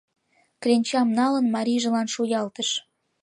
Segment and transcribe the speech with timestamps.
[0.61, 2.69] Кленчам налын, марийжылан шуялтыш.